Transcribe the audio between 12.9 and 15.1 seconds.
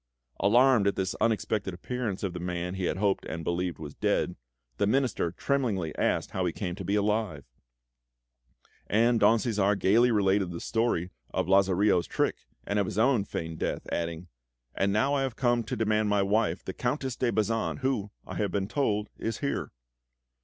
own feigned death, adding: "And